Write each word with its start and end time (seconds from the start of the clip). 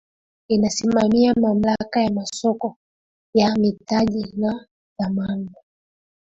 inasimamia 0.49 1.33
mamlaka 1.33 2.01
ya 2.03 2.11
masoko 2.11 2.77
ya 3.33 3.55
mitaji 3.55 4.33
na 4.37 4.67
dhamana 4.99 5.51